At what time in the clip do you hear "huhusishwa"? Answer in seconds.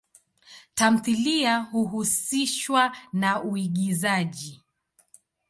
1.59-2.97